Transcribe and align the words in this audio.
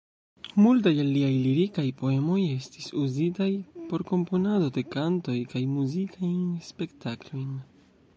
Multaj 0.59 0.91
el 1.01 1.09
liaj 1.15 1.33
lirikaj 1.41 1.83
poemoj 1.99 2.37
estis 2.53 2.87
uzitaj 3.01 3.49
por 3.91 4.05
komponado 4.13 4.71
de 4.79 4.85
kantoj 4.95 5.37
kaj 5.53 5.63
muzikajn 5.75 6.41
spektaklojn. 6.71 7.47